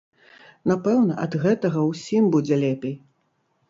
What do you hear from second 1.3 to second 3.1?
гэтага ўсім будзе лепей.